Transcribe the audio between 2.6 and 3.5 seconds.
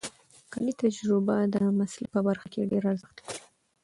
ډېر ارزښت لري.